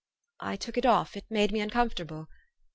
[0.51, 1.15] ""I took it off.
[1.15, 2.27] It made me uncomfortable."